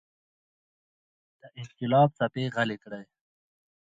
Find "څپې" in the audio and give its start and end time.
2.17-2.43